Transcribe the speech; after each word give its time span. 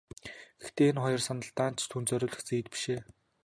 Гэхдээ 0.61 0.89
энэ 0.91 1.01
хоёр 1.03 1.21
сандал 1.23 1.51
даанч 1.57 1.79
түүнд 1.89 2.09
зориулагдсан 2.09 2.57
эд 2.61 2.67
биш 2.73 2.83
ээ. 2.93 2.99